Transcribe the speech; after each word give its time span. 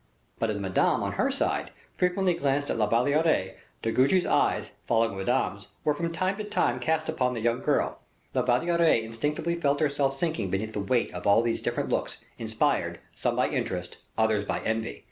But 0.39 0.49
as 0.49 0.57
Madame, 0.57 1.03
on 1.03 1.11
her 1.11 1.29
side, 1.29 1.69
frequently 1.93 2.33
glanced 2.33 2.71
at 2.71 2.77
La 2.77 2.87
Valliere, 2.87 3.55
De 3.83 3.91
Guiche's 3.91 4.25
eyes, 4.25 4.71
following 4.87 5.15
Madame's, 5.15 5.67
were 5.83 5.93
from 5.93 6.11
time 6.11 6.37
to 6.37 6.43
time 6.43 6.79
cast 6.79 7.07
upon 7.07 7.35
the 7.35 7.39
young 7.39 7.61
girl. 7.61 7.99
La 8.33 8.41
Valliere 8.41 8.81
instinctively 9.03 9.53
felt 9.53 9.79
herself 9.79 10.17
sinking 10.17 10.49
beneath 10.49 10.73
the 10.73 10.79
weight 10.79 11.13
of 11.13 11.27
all 11.27 11.43
these 11.43 11.61
different 11.61 11.89
looks, 11.89 12.17
inspired, 12.39 12.99
some 13.13 13.35
by 13.35 13.47
interest, 13.47 13.99
others 14.17 14.43
by 14.43 14.59
envy. 14.61 14.99